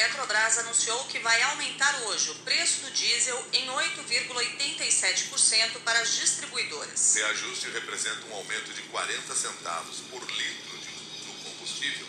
Petrobras 0.00 0.56
anunciou 0.56 1.04
que 1.04 1.18
vai 1.18 1.42
aumentar 1.42 1.94
hoje 2.04 2.30
o 2.30 2.34
preço 2.36 2.80
do 2.80 2.90
diesel 2.90 3.46
em 3.52 3.66
8,87% 3.66 5.78
para 5.84 6.00
as 6.00 6.16
distribuidoras. 6.16 7.12
O 7.12 7.18
reajuste 7.18 7.68
representa 7.68 8.24
um 8.28 8.34
aumento 8.34 8.72
de 8.72 8.80
40 8.80 9.36
centavos 9.36 9.98
por 10.10 10.22
litro 10.22 10.78
de, 10.78 10.88
do 11.26 11.34
combustível, 11.44 12.06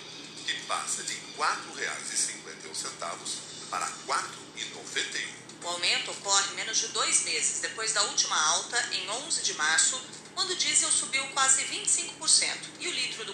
que 0.48 0.54
passa 0.68 1.04
de 1.04 1.16
R$ 1.16 1.22
4,51 1.38 3.70
para 3.70 3.86
R$ 3.86 3.92
4,91. 4.08 5.28
O 5.62 5.68
aumento 5.68 6.12
ocorre 6.12 6.56
menos 6.56 6.78
de 6.78 6.88
dois 6.88 7.26
meses 7.26 7.60
depois 7.60 7.92
da 7.92 8.04
última 8.04 8.42
alta, 8.42 8.90
em 8.94 9.10
11 9.10 9.42
de 9.42 9.54
março, 9.56 10.02
quando 10.34 10.52
o 10.52 10.56
diesel 10.56 10.90
subiu 10.90 11.28
quase 11.34 11.66
25% 11.66 12.71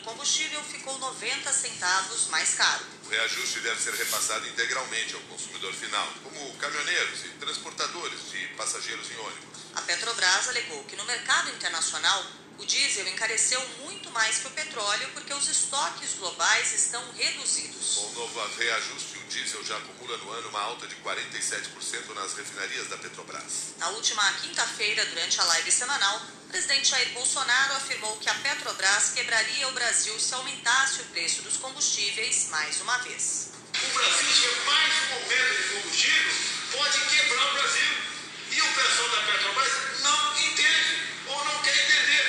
combustível 0.08 0.64
ficou 0.64 0.98
90 1.00 1.52
centavos 1.52 2.28
mais 2.30 2.56
caro. 2.56 2.86
O 3.06 3.10
reajuste 3.10 3.60
deve 3.60 3.82
ser 3.82 3.94
repassado 3.94 4.48
integralmente 4.48 5.14
ao 5.14 5.22
consumidor 5.22 5.74
final, 5.74 6.08
como 6.24 6.54
caminhoneiros 6.56 7.26
e 7.26 7.30
transportadores 7.40 8.32
de 8.32 8.48
passageiros 8.56 9.12
em 9.12 9.18
ônibus. 9.18 9.58
A 9.76 9.82
Petrobras 9.82 10.48
alegou 10.48 10.82
que 10.86 10.96
no 10.96 11.04
mercado 11.04 11.50
internacional 11.50 12.26
o 12.58 12.66
diesel 12.66 13.08
encareceu 13.08 13.62
muito 13.84 14.10
mais 14.12 14.40
que 14.40 14.48
o 14.48 14.52
petróleo 14.52 15.10
porque 15.14 15.34
os 15.34 15.48
estoques 15.48 16.14
globais 16.18 16.74
estão 16.74 17.04
reduzidos. 17.14 17.96
Com 17.96 18.06
o 18.08 18.14
novo 18.14 18.48
reajuste, 18.58 19.18
o 19.18 19.28
diesel 19.30 19.64
já 19.64 19.78
acumula 19.78 20.18
no 20.18 20.32
ano 20.32 20.50
uma 20.50 20.62
alta 20.62 20.88
de 20.88 20.96
47% 20.96 22.14
nas 22.16 22.34
refinarias 22.34 22.88
da 22.88 22.98
Petrobras. 22.98 23.76
Na 23.78 23.90
última 23.90 24.32
quinta-feira, 24.42 25.06
durante 25.06 25.40
a 25.40 25.44
live 25.44 25.72
semanal, 25.72 26.22
o 26.46 26.50
presidente 26.50 26.90
Jair 26.90 27.10
Bolsonaro 27.14 27.74
afirmou 27.76 28.18
que 28.18 28.30
a 28.30 28.34
Petrobras 28.36 29.12
quebraria 29.14 29.68
o 29.68 29.74
Brasil 29.74 30.18
se 30.20 30.34
aumentasse 30.34 31.02
o 31.02 31.06
preço 31.06 31.42
dos 31.44 31.58
combustíveis 31.58 32.48
mais 32.50 32.82
uma 32.82 32.98
vez. 33.00 33.52
O 33.76 33.94
Brasil 33.94 34.28
tiver 34.34 34.66
mais 34.66 34.94
um 34.94 35.14
aumento 35.14 35.62
de 35.62 35.74
combustível, 35.76 36.34
pode 36.72 37.00
quebrar 37.06 37.50
o 37.50 37.54
Brasil. 37.54 37.98
E 38.50 38.62
o 38.62 38.74
pessoal 38.74 39.10
da 39.10 39.22
Petrobras 39.32 39.72
não 40.00 40.40
entende 40.40 41.08
ou 41.28 41.46
não 41.46 41.62
quer 41.62 41.78
entender, 41.78 42.27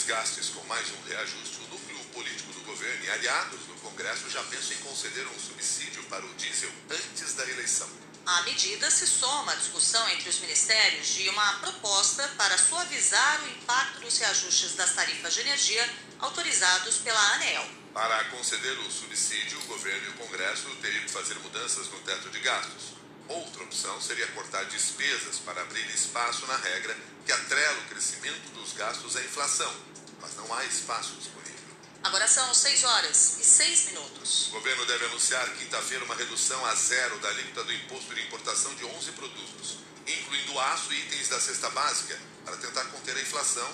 desgastes 0.00 0.48
com 0.50 0.64
mais 0.64 0.86
um 0.92 1.08
reajuste, 1.08 1.58
o 1.58 1.68
núcleo 1.68 1.98
político 2.12 2.52
do 2.52 2.60
governo 2.60 3.04
e 3.04 3.10
aliados 3.10 3.60
no 3.68 3.74
Congresso 3.76 4.30
já 4.30 4.42
pensam 4.44 4.72
em 4.72 4.80
conceder 4.80 5.26
um 5.28 5.38
subsídio 5.38 6.02
para 6.04 6.24
o 6.24 6.34
diesel 6.34 6.70
antes 6.90 7.34
da 7.34 7.48
eleição. 7.48 7.88
A 8.24 8.42
medida 8.42 8.90
se 8.90 9.06
soma 9.06 9.52
à 9.52 9.54
discussão 9.54 10.08
entre 10.10 10.28
os 10.28 10.38
ministérios 10.40 11.06
de 11.08 11.28
uma 11.28 11.52
proposta 11.54 12.26
para 12.36 12.56
suavizar 12.56 13.42
o 13.44 13.48
impacto 13.48 14.00
dos 14.00 14.18
reajustes 14.18 14.74
das 14.74 14.94
tarifas 14.94 15.34
de 15.34 15.40
energia 15.40 15.88
autorizados 16.18 16.98
pela 16.98 17.20
ANEEL. 17.34 17.68
Para 17.92 18.24
conceder 18.24 18.78
o 18.78 18.90
subsídio, 18.90 19.58
o 19.58 19.66
governo 19.66 20.06
e 20.06 20.10
o 20.10 20.14
Congresso 20.14 20.68
teriam 20.80 21.04
que 21.04 21.10
fazer 21.10 21.34
mudanças 21.40 21.88
no 21.88 21.98
teto 22.00 22.30
de 22.30 22.38
gastos. 22.40 22.99
Outra 23.30 23.62
opção 23.62 24.00
seria 24.00 24.26
cortar 24.32 24.64
despesas 24.64 25.38
para 25.38 25.62
abrir 25.62 25.88
espaço 25.94 26.44
na 26.48 26.56
regra 26.56 26.96
que 27.24 27.30
atrela 27.30 27.78
o 27.78 27.88
crescimento 27.88 28.50
dos 28.54 28.72
gastos 28.72 29.14
à 29.14 29.22
inflação, 29.22 29.72
mas 30.20 30.34
não 30.34 30.52
há 30.52 30.64
espaço 30.64 31.14
disponível. 31.14 31.60
Agora 32.02 32.26
são 32.26 32.52
6 32.52 32.82
horas 32.82 33.38
e 33.38 33.44
6 33.44 33.84
minutos. 33.84 34.48
O 34.48 34.50
governo 34.50 34.84
deve 34.84 35.04
anunciar 35.04 35.48
quinta-feira 35.54 36.04
uma 36.06 36.16
redução 36.16 36.66
a 36.66 36.74
zero 36.74 37.20
da 37.20 37.28
alíquota 37.28 37.62
do 37.62 37.72
imposto 37.72 38.12
de 38.12 38.20
importação 38.20 38.74
de 38.74 38.84
11 38.84 39.12
produtos, 39.12 39.76
incluindo 40.08 40.58
aço 40.58 40.92
e 40.92 41.00
itens 41.02 41.28
da 41.28 41.40
cesta 41.40 41.70
básica, 41.70 42.18
para 42.44 42.56
tentar 42.56 42.84
conter 42.86 43.16
a 43.16 43.20
inflação 43.20 43.70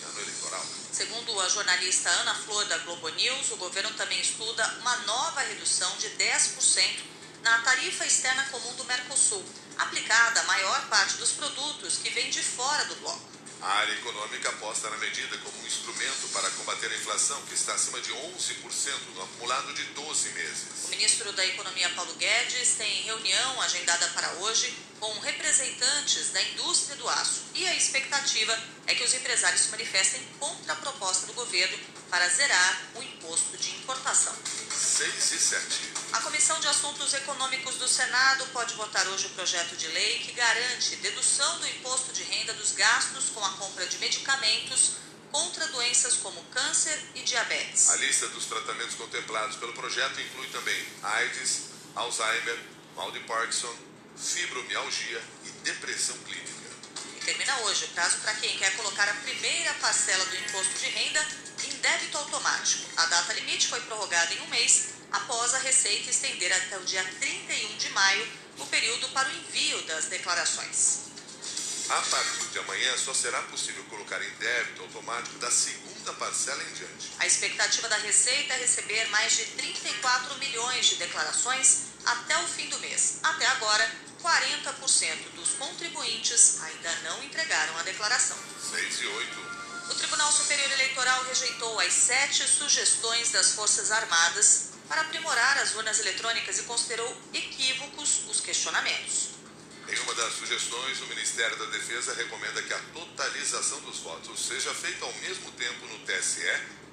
em 0.00 0.04
ano 0.04 0.20
eleitoral. 0.20 0.66
Segundo 0.90 1.40
a 1.42 1.48
jornalista 1.48 2.10
Ana 2.10 2.34
Flor 2.34 2.64
da 2.64 2.78
Globo 2.78 3.08
News, 3.10 3.52
o 3.52 3.56
governo 3.56 3.90
também 3.94 4.20
estuda 4.20 4.66
uma 4.80 4.96
nova 4.98 5.42
redução 5.42 5.96
de 5.98 6.08
10% 6.08 7.15
na 7.46 7.60
tarifa 7.60 8.04
externa 8.04 8.42
comum 8.50 8.74
do 8.74 8.84
Mercosul, 8.86 9.44
aplicada 9.78 10.40
à 10.40 10.44
maior 10.44 10.88
parte 10.88 11.16
dos 11.18 11.30
produtos 11.30 11.98
que 11.98 12.10
vêm 12.10 12.28
de 12.28 12.42
fora 12.42 12.84
do 12.86 12.96
bloco. 12.96 13.22
A 13.62 13.68
área 13.68 13.92
econômica 13.92 14.48
aposta 14.48 14.90
na 14.90 14.96
medida 14.96 15.38
como 15.38 15.56
um 15.62 15.66
instrumento 15.66 16.28
para 16.32 16.50
combater 16.50 16.90
a 16.90 16.96
inflação, 16.96 17.40
que 17.42 17.54
está 17.54 17.72
acima 17.74 18.00
de 18.00 18.10
11% 18.10 19.14
no 19.14 19.22
acumulado 19.22 19.72
de 19.74 19.84
12 19.84 20.28
meses. 20.30 20.84
O 20.86 20.88
ministro 20.88 21.32
da 21.34 21.46
Economia, 21.46 21.88
Paulo 21.90 22.12
Guedes, 22.14 22.74
tem 22.76 23.02
reunião 23.02 23.62
agendada 23.62 24.08
para 24.08 24.28
hoje 24.40 24.76
com 24.98 25.16
representantes 25.20 26.30
da 26.30 26.42
indústria 26.42 26.96
do 26.96 27.08
aço. 27.08 27.44
E 27.54 27.64
a 27.68 27.76
expectativa 27.76 28.58
é 28.88 28.94
que 28.96 29.04
os 29.04 29.14
empresários 29.14 29.62
se 29.62 29.70
manifestem 29.70 30.20
contra 30.40 30.72
a 30.72 30.76
proposta 30.76 31.26
do 31.26 31.32
governo 31.32 31.78
para 32.10 32.28
zerar 32.28 32.82
o 32.94 33.02
imposto 33.02 33.56
de 33.56 33.70
importação. 33.76 34.34
6 34.70 35.32
e 35.32 35.38
7. 35.38 35.92
A 36.12 36.20
Comissão 36.20 36.58
de 36.60 36.68
Assuntos 36.68 37.12
Econômicos 37.14 37.76
do 37.76 37.88
Senado 37.88 38.46
pode 38.52 38.74
votar 38.74 39.06
hoje 39.08 39.26
o 39.26 39.30
projeto 39.30 39.76
de 39.76 39.88
lei 39.88 40.18
que 40.20 40.32
garante 40.32 40.96
dedução 40.96 41.58
do 41.58 41.68
imposto 41.68 42.12
de 42.12 42.22
renda 42.22 42.52
dos 42.54 42.72
gastos 42.72 43.30
com 43.30 43.44
a 43.44 43.50
compra 43.50 43.86
de 43.86 43.98
medicamentos 43.98 44.92
contra 45.30 45.66
doenças 45.68 46.14
como 46.14 46.42
câncer 46.44 46.98
e 47.14 47.22
diabetes. 47.22 47.90
A 47.90 47.96
lista 47.96 48.28
dos 48.28 48.46
tratamentos 48.46 48.94
contemplados 48.94 49.56
pelo 49.56 49.72
projeto 49.74 50.20
inclui 50.20 50.46
também 50.48 50.86
AIDS, 51.02 51.62
Alzheimer, 51.94 52.58
mal 52.94 53.10
de 53.10 53.20
Parkinson, 53.20 53.74
fibromialgia 54.16 55.22
e 55.44 55.50
depressão 55.62 56.16
clínica. 56.18 56.66
E 57.16 57.20
termina 57.24 57.56
hoje 57.62 57.84
o 57.84 57.88
prazo 57.88 58.18
para 58.18 58.34
quem 58.34 58.56
quer 58.56 58.74
colocar 58.76 59.08
a 59.08 59.14
primeira 59.14 59.74
parcela 59.74 60.24
do 60.24 60.36
imposto 60.36 60.78
de 60.78 60.86
renda 60.86 61.26
débito 61.86 62.18
automático. 62.18 62.84
A 62.96 63.06
data 63.06 63.32
limite 63.34 63.68
foi 63.68 63.80
prorrogada 63.82 64.34
em 64.34 64.40
um 64.40 64.48
mês 64.48 64.88
após 65.12 65.54
a 65.54 65.58
Receita 65.58 66.10
estender 66.10 66.52
até 66.52 66.76
o 66.78 66.84
dia 66.84 67.04
31 67.20 67.76
de 67.76 67.88
maio 67.90 68.26
o 68.58 68.66
período 68.66 69.08
para 69.10 69.28
o 69.28 69.32
envio 69.32 69.80
das 69.82 70.06
declarações. 70.06 71.06
A 71.88 72.00
partir 72.00 72.46
de 72.50 72.58
amanhã, 72.58 72.98
só 72.98 73.14
será 73.14 73.40
possível 73.42 73.84
colocar 73.84 74.20
em 74.20 74.30
débito 74.30 74.82
automático 74.82 75.38
da 75.38 75.48
segunda 75.48 76.12
parcela 76.14 76.60
em 76.64 76.72
diante. 76.72 77.12
A 77.20 77.26
expectativa 77.26 77.88
da 77.88 77.98
Receita 77.98 78.54
é 78.54 78.56
receber 78.56 79.08
mais 79.10 79.36
de 79.36 79.44
34 79.44 80.36
milhões 80.38 80.86
de 80.86 80.96
declarações 80.96 81.82
até 82.04 82.36
o 82.42 82.48
fim 82.48 82.68
do 82.68 82.80
mês. 82.80 83.20
Até 83.22 83.46
agora, 83.46 83.88
40% 84.20 85.30
dos 85.36 85.50
contribuintes 85.50 86.60
ainda 86.62 86.92
não 87.04 87.22
entregaram 87.22 87.78
a 87.78 87.82
declaração. 87.84 88.36
6 88.72 89.00
e 89.02 89.06
8. 89.06 89.45
O 89.88 89.94
Tribunal 89.94 90.32
Superior 90.32 90.70
Eleitoral 90.72 91.24
rejeitou 91.24 91.78
as 91.78 91.92
sete 91.92 92.42
sugestões 92.48 93.30
das 93.30 93.52
Forças 93.52 93.92
Armadas 93.92 94.70
para 94.88 95.02
aprimorar 95.02 95.58
as 95.58 95.74
urnas 95.76 96.00
eletrônicas 96.00 96.58
e 96.58 96.62
considerou 96.64 97.16
equívocos 97.32 98.22
os 98.28 98.40
questionamentos. 98.40 99.36
Em 99.88 99.98
uma 100.00 100.14
das 100.14 100.34
sugestões, 100.34 101.00
o 101.00 101.06
Ministério 101.06 101.56
da 101.56 101.66
Defesa 101.66 102.14
recomenda 102.14 102.60
que 102.62 102.74
a 102.74 102.78
totalização 102.92 103.80
dos 103.82 103.98
votos 103.98 104.44
seja 104.44 104.74
feita 104.74 105.04
ao 105.04 105.12
mesmo 105.14 105.52
tempo 105.52 105.86
no 105.86 105.98
TSE 106.00 106.42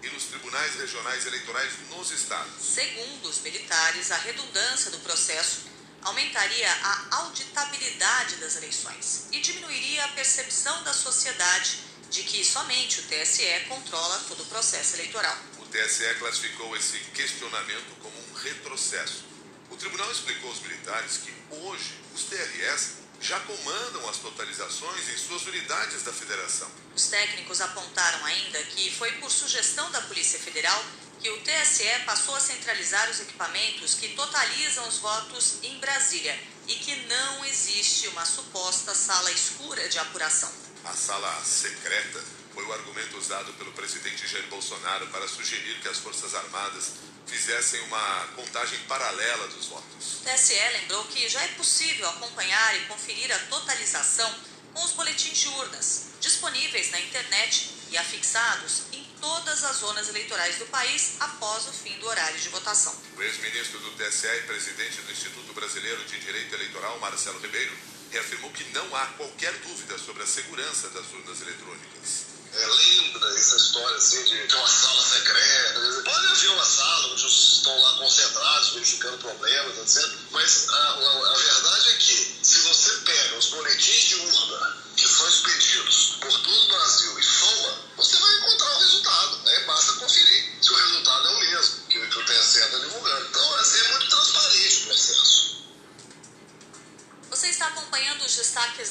e 0.04 0.10
nos 0.10 0.26
tribunais 0.26 0.76
regionais 0.76 1.26
eleitorais 1.26 1.74
nos 1.90 2.12
estados. 2.12 2.54
Segundo 2.62 3.28
os 3.28 3.40
militares, 3.40 4.12
a 4.12 4.18
redundância 4.18 4.92
do 4.92 5.00
processo 5.00 5.62
aumentaria 6.04 6.72
a 6.72 7.16
auditabilidade 7.24 8.36
das 8.36 8.58
eleições 8.58 9.28
e 9.32 9.40
diminuiria 9.40 10.06
a 10.06 10.10
percepção 10.10 10.84
da 10.84 10.94
sociedade 10.94 11.93
de 12.14 12.22
que 12.22 12.46
somente 12.46 13.00
o 13.00 13.04
TSE 13.04 13.66
controla 13.68 14.20
todo 14.28 14.44
o 14.44 14.46
processo 14.46 14.96
eleitoral. 14.98 15.36
O 15.58 15.66
TSE 15.66 16.14
classificou 16.20 16.78
esse 16.78 17.00
questionamento 17.12 17.92
como 18.00 18.16
um 18.16 18.34
retrocesso. 18.36 19.26
O 19.72 19.76
tribunal 19.76 20.12
explicou 20.12 20.52
aos 20.52 20.60
militares 20.60 21.18
que 21.18 21.34
hoje 21.56 21.96
os 22.14 22.26
TRS 22.26 23.02
já 23.20 23.40
comandam 23.40 24.08
as 24.08 24.18
totalizações 24.18 25.10
em 25.10 25.18
suas 25.18 25.48
unidades 25.48 26.04
da 26.04 26.14
federação. 26.14 26.70
Os 26.96 27.08
técnicos 27.08 27.60
apontaram 27.62 28.24
ainda 28.26 28.62
que 28.62 28.92
foi 28.92 29.12
por 29.14 29.32
sugestão 29.32 29.90
da 29.90 30.02
Polícia 30.02 30.38
Federal 30.38 30.86
que 31.20 31.32
o 31.32 31.42
TSE 31.42 32.04
passou 32.06 32.36
a 32.36 32.40
centralizar 32.40 33.10
os 33.10 33.22
equipamentos 33.22 33.96
que 33.96 34.10
totalizam 34.10 34.88
os 34.88 34.98
votos 34.98 35.56
em 35.64 35.80
Brasília 35.80 36.38
e 36.68 36.76
que 36.76 36.96
não 37.08 37.44
existe 37.46 38.08
uma 38.10 38.26
suposta 38.26 38.94
sala 38.94 39.32
escura 39.32 39.90
de 39.90 39.98
apuração. 39.98 40.52
A 40.86 40.94
sala 40.94 41.42
secreta 41.46 42.22
foi 42.54 42.66
o 42.66 42.74
argumento 42.74 43.18
usado 43.18 43.54
pelo 43.54 43.72
presidente 43.72 44.28
Jair 44.28 44.46
Bolsonaro 44.48 45.08
para 45.08 45.28
sugerir 45.30 45.80
que 45.80 45.88
as 45.88 45.98
Forças 45.98 46.36
Armadas 46.36 46.92
fizessem 47.26 47.80
uma 47.84 48.28
contagem 48.36 48.78
paralela 48.80 49.48
dos 49.48 49.68
votos. 49.68 50.22
O 50.22 50.26
TSE 50.26 50.54
lembrou 50.74 51.06
que 51.06 51.30
já 51.30 51.42
é 51.42 51.48
possível 51.50 52.08
acompanhar 52.10 52.76
e 52.76 52.86
conferir 52.86 53.32
a 53.34 53.40
totalização 53.48 54.30
com 54.74 54.84
os 54.84 54.92
boletins 54.92 55.38
de 55.38 55.48
urnas, 55.48 56.08
disponíveis 56.20 56.92
na 56.92 57.00
internet 57.00 57.70
e 57.90 57.98
afixados 57.98 58.84
em 58.92 59.04
todas 59.22 59.64
as 59.64 59.78
zonas 59.78 60.10
eleitorais 60.10 60.58
do 60.58 60.66
país 60.66 61.16
após 61.22 61.66
o 61.68 61.72
fim 61.72 61.98
do 62.00 62.08
horário 62.08 62.38
de 62.38 62.50
votação. 62.50 62.94
O 63.16 63.22
ex-ministro 63.22 63.80
do 63.80 63.92
TSE 63.92 64.28
e 64.28 64.42
presidente 64.42 65.02
do 65.02 65.12
Instituto 65.12 65.54
Brasileiro 65.54 66.04
de 66.06 66.20
Direito 66.20 66.54
Eleitoral, 66.56 67.00
Marcelo 67.00 67.40
Ribeiro, 67.40 67.72
reafirmou 68.14 68.52
que 68.52 68.64
não 68.66 68.96
há 68.96 69.08
qualquer 69.18 69.52
dúvida 69.60 69.98
sobre 69.98 70.24
a 70.24 70.28
segurança 70.28 70.90
das 70.90 71.06
urnas 71.14 71.42
eletrônicas. 71.42 72.34
É, 72.54 72.68
lembra 72.68 73.30
essa 73.36 73.56
história 73.56 73.98
assim 73.98 74.24
de, 74.26 74.48
de 74.48 74.56
uma 74.56 74.68
sala 74.68 75.02
secreta? 75.02 76.02
Pode 76.06 76.28
haver 76.28 76.50
uma 76.52 76.66
sala 76.66 77.08
onde 77.08 77.26
estão 77.26 77.82
lá 77.82 77.94
concentrados, 77.98 78.74
verificando 78.74 79.18
problemas, 79.18 79.78
etc. 79.80 80.12
Mas 80.30 80.70
a, 80.70 80.76
a, 80.76 81.32
a 81.32 81.34
verdade 81.34 81.90
é 81.90 81.94
que, 81.96 82.38
se 82.44 82.60
você 82.60 82.92
pega 82.98 83.38
os 83.38 83.48
boletins 83.48 84.04
de 84.04 84.16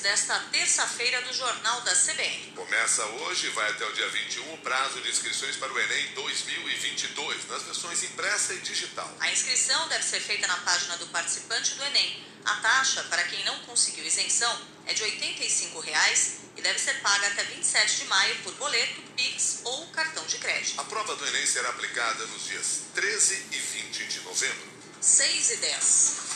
desta 0.02 0.36
terça-feira 0.50 1.22
do 1.22 1.32
Jornal 1.32 1.80
da 1.82 1.94
CBN. 1.94 2.52
Começa 2.56 3.06
hoje 3.06 3.46
e 3.46 3.50
vai 3.50 3.70
até 3.70 3.86
o 3.86 3.92
dia 3.92 4.08
21 4.08 4.54
o 4.54 4.58
prazo 4.58 5.00
de 5.00 5.08
inscrições 5.08 5.56
para 5.56 5.72
o 5.72 5.78
Enem 5.78 6.12
2022, 6.14 7.48
nas 7.48 7.62
versões 7.62 8.02
impressa 8.02 8.52
e 8.52 8.58
digital. 8.58 9.08
A 9.20 9.30
inscrição 9.30 9.88
deve 9.88 10.02
ser 10.02 10.18
feita 10.18 10.46
na 10.48 10.56
página 10.58 10.96
do 10.96 11.06
participante 11.06 11.76
do 11.76 11.84
Enem. 11.84 12.26
A 12.44 12.56
taxa, 12.56 13.04
para 13.04 13.22
quem 13.24 13.44
não 13.44 13.56
conseguiu 13.60 14.04
isenção, 14.04 14.60
é 14.86 14.92
de 14.92 15.04
85 15.04 15.78
reais 15.78 16.38
e 16.56 16.62
deve 16.62 16.80
ser 16.80 17.00
paga 17.00 17.28
até 17.28 17.44
27 17.44 17.98
de 17.98 18.04
maio 18.06 18.36
por 18.42 18.52
boleto, 18.54 19.00
Pix 19.16 19.60
ou 19.62 19.86
cartão 19.92 20.26
de 20.26 20.36
crédito. 20.38 20.80
A 20.80 20.84
prova 20.84 21.14
do 21.14 21.26
Enem 21.28 21.46
será 21.46 21.68
aplicada 21.68 22.26
nos 22.26 22.44
dias 22.44 22.80
13 22.92 23.46
e 23.52 23.56
20 23.56 24.06
de 24.06 24.20
novembro. 24.22 24.72
6 25.00 25.50
e 25.50 25.56
10. 25.58 26.31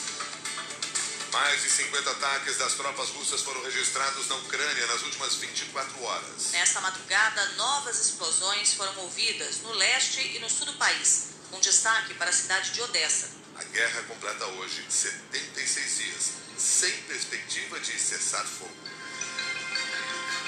Mais 1.33 1.63
de 1.63 1.71
50 1.71 2.11
ataques 2.11 2.57
das 2.57 2.75
tropas 2.75 3.09
russas 3.11 3.43
foram 3.43 3.63
registrados 3.63 4.29
na 4.29 4.37
Ucrânia 4.37 4.87
nas 4.87 5.03
últimas 5.03 5.35
24 5.35 6.03
horas. 6.03 6.53
Nesta 6.53 6.81
madrugada, 6.81 7.45
novas 7.57 7.99
explosões 8.01 8.75
foram 8.75 8.97
ouvidas 8.99 9.59
no 9.63 9.73
leste 9.73 10.21
e 10.21 10.39
no 10.39 10.49
sul 10.49 10.67
do 10.67 10.75
país, 10.75 11.29
com 11.51 11.59
destaque 11.61 12.15
para 12.15 12.31
a 12.31 12.33
cidade 12.33 12.71
de 12.71 12.81
Odessa. 12.81 13.29
A 13.57 13.65
guerra 13.65 14.03
completa 14.05 14.47
hoje 14.47 14.85
76 14.89 15.99
dias, 15.99 16.31
sem 16.59 16.93
perspectiva 17.03 17.81
de 17.81 17.99
cessar 17.99 18.45
fogo. 18.45 18.75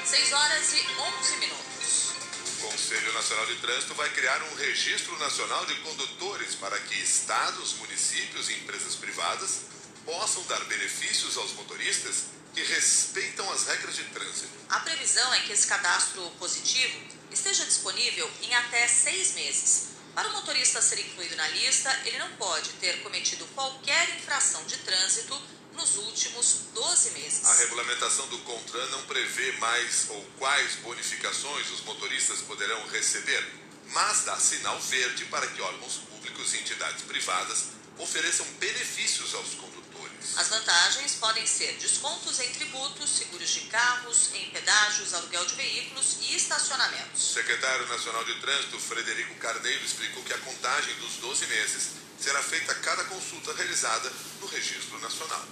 6 0.05 0.33
horas 0.33 0.73
e 0.73 0.87
11 1.21 1.37
minutos. 1.37 2.09
O 2.47 2.71
Conselho 2.71 3.13
Nacional 3.13 3.47
de 3.47 3.57
Trânsito 3.57 3.95
vai 3.95 4.11
criar 4.11 4.43
um 4.43 4.55
registro 4.55 5.17
nacional 5.19 5.67
de 5.67 5.75
condutores 5.77 6.55
para 6.55 6.79
que 6.81 6.95
estados, 6.95 7.75
municípios 7.75 8.49
e 8.49 8.55
empresas 8.55 8.95
privadas 8.95 9.78
possam 10.09 10.43
dar 10.45 10.65
benefícios 10.65 11.37
aos 11.37 11.53
motoristas 11.53 12.29
que 12.55 12.63
respeitam 12.63 13.53
as 13.53 13.67
regras 13.67 13.95
de 13.95 14.05
trânsito. 14.05 14.49
A 14.71 14.81
previsão 14.81 15.35
é 15.35 15.41
que 15.41 15.53
esse 15.53 15.67
cadastro 15.67 16.23
positivo 16.39 16.99
esteja 17.31 17.63
disponível 17.67 18.31
em 18.41 18.55
até 18.55 18.89
seis 18.89 19.35
meses. 19.35 19.89
Para 20.15 20.31
o 20.31 20.33
motorista 20.33 20.81
ser 20.81 20.99
incluído 20.99 21.37
na 21.37 21.47
lista, 21.49 21.95
ele 22.07 22.19
não 22.19 22.31
pode 22.37 22.71
ter 22.81 23.03
cometido 23.03 23.45
qualquer 23.55 24.09
infração 24.17 24.65
de 24.65 24.79
trânsito 24.79 25.39
nos 25.75 25.99
últimos 25.99 26.63
12 26.73 27.11
meses. 27.11 27.45
A 27.45 27.55
regulamentação 27.57 28.27
do 28.29 28.39
CONTRAN 28.39 28.87
não 28.87 29.03
prevê 29.03 29.53
mais 29.59 30.07
ou 30.09 30.25
quais 30.39 30.77
bonificações 30.77 31.71
os 31.71 31.83
motoristas 31.83 32.41
poderão 32.41 32.83
receber, 32.89 33.47
mas 33.89 34.25
dá 34.25 34.41
sinal 34.41 34.81
verde 34.81 35.27
para 35.27 35.47
que 35.49 35.61
órgãos 35.61 35.99
públicos 36.09 36.55
e 36.55 36.61
entidades 36.61 37.03
privadas 37.03 37.65
ofereçam 37.99 38.47
benefícios 38.59 39.35
aos 39.35 39.55
condutores. 39.55 39.88
As 40.37 40.49
vantagens 40.49 41.15
podem 41.17 41.47
ser 41.47 41.73
descontos 41.75 42.39
em 42.41 42.53
tributos, 42.53 43.11
seguros 43.11 43.49
de 43.49 43.61
carros, 43.63 44.35
em 44.35 44.51
pedágios, 44.51 45.15
aluguel 45.15 45.45
de 45.47 45.55
veículos 45.55 46.19
e 46.23 46.37
estacionamentos. 46.37 47.31
O 47.31 47.35
secretário 47.35 47.87
nacional 47.89 48.25
de 48.25 48.35
Trânsito, 48.41 48.79
Frederico 48.79 49.35
Carneiro, 49.37 49.85
explicou 49.85 50.23
que 50.23 50.33
a 50.33 50.39
contagem 50.39 50.95
dos 50.97 51.17
12 51.17 51.47
meses 51.47 51.91
será 52.19 52.43
feita 52.43 52.73
a 52.73 52.75
cada 52.77 53.05
consulta 53.05 53.55
realizada 53.55 54.13
no 54.41 54.47
Registro 54.47 54.99
Nacional. 55.01 55.45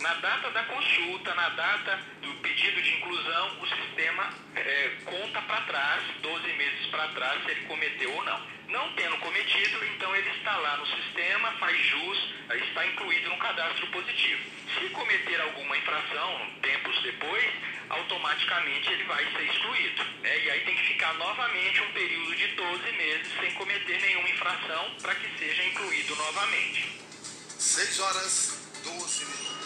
Na 0.00 0.14
data 0.14 0.50
da 0.50 0.64
consulta, 0.64 1.32
na 1.34 1.48
data 1.50 1.96
do 2.20 2.34
pedido 2.40 2.82
de 2.82 2.90
inclusão, 2.94 3.62
o 3.62 3.66
sistema 3.68 4.34
é, 4.56 4.96
conta 5.04 5.40
para 5.42 5.60
trás, 5.60 6.02
12 6.20 6.31
meses 7.02 7.02
para 7.02 7.08
trás, 7.08 7.44
se 7.44 7.50
ele 7.50 7.66
cometeu 7.66 8.12
ou 8.12 8.24
não. 8.24 8.52
Não 8.68 8.92
tendo 8.94 9.16
cometido, 9.18 9.84
então 9.84 10.14
ele 10.16 10.30
está 10.30 10.56
lá 10.56 10.76
no 10.78 10.86
sistema, 10.86 11.52
faz 11.52 11.76
jus, 11.84 12.18
está 12.54 12.86
incluído 12.86 13.28
no 13.28 13.36
cadastro 13.36 13.86
positivo. 13.88 14.40
Se 14.78 14.88
cometer 14.90 15.40
alguma 15.42 15.76
infração, 15.76 16.50
tempos 16.62 17.02
depois, 17.02 17.44
automaticamente 17.90 18.90
ele 18.90 19.04
vai 19.04 19.24
ser 19.32 19.42
excluído. 19.42 20.04
Né? 20.22 20.44
E 20.44 20.50
aí 20.50 20.60
tem 20.60 20.74
que 20.74 20.86
ficar 20.86 21.12
novamente 21.14 21.82
um 21.82 21.92
período 21.92 22.34
de 22.34 22.46
12 22.48 22.92
meses 22.92 23.32
sem 23.40 23.52
cometer 23.52 24.00
nenhuma 24.00 24.30
infração 24.30 24.90
para 25.02 25.14
que 25.16 25.38
seja 25.38 25.64
incluído 25.64 26.16
novamente. 26.16 26.88
6 27.58 28.00
horas 28.00 28.80
12 28.84 29.24
minutos. 29.26 29.61